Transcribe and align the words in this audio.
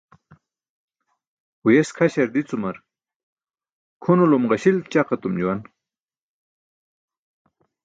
Huyes 1.61 1.89
kʰaśar 1.97 2.27
dicumar 2.33 2.75
kʰunulum 4.03 4.43
ġaśil 4.49 4.77
ćaq 4.91 5.09
etum 5.15 5.33
juwan. 5.39 5.59